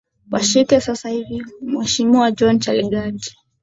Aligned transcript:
washike 0.31 0.79
sasa 0.79 1.09
hivi 1.09 1.41
muhesimiwa 1.61 2.31
john 2.31 2.59
chiligati 2.59 3.37